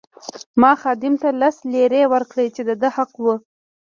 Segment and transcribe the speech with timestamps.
[0.61, 3.35] ما خادم ته لس لیرې ورکړې چې د ده حق وو.